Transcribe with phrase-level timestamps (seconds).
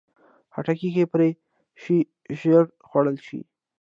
[0.53, 1.29] خټکی که پرې
[1.81, 1.97] شي،
[2.39, 3.39] ژر خوړل شي.